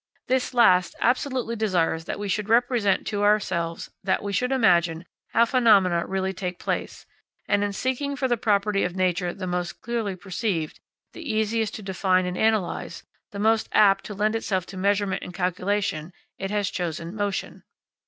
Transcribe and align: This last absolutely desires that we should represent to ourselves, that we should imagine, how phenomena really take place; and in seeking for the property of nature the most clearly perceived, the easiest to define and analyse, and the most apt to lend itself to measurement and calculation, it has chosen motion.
This 0.25 0.55
last 0.55 0.95
absolutely 0.99 1.55
desires 1.55 2.05
that 2.05 2.17
we 2.17 2.27
should 2.27 2.49
represent 2.49 3.05
to 3.05 3.21
ourselves, 3.21 3.91
that 4.03 4.23
we 4.23 4.33
should 4.33 4.51
imagine, 4.51 5.05
how 5.33 5.45
phenomena 5.45 6.07
really 6.07 6.33
take 6.33 6.57
place; 6.57 7.05
and 7.47 7.63
in 7.63 7.71
seeking 7.71 8.15
for 8.15 8.27
the 8.27 8.35
property 8.35 8.83
of 8.83 8.95
nature 8.95 9.31
the 9.31 9.45
most 9.45 9.73
clearly 9.79 10.15
perceived, 10.15 10.79
the 11.13 11.31
easiest 11.31 11.75
to 11.75 11.83
define 11.83 12.25
and 12.25 12.35
analyse, 12.35 13.01
and 13.01 13.07
the 13.33 13.47
most 13.47 13.69
apt 13.73 14.03
to 14.05 14.15
lend 14.15 14.35
itself 14.35 14.65
to 14.65 14.75
measurement 14.75 15.21
and 15.21 15.35
calculation, 15.35 16.13
it 16.39 16.49
has 16.49 16.71
chosen 16.71 17.13
motion. 17.13 17.61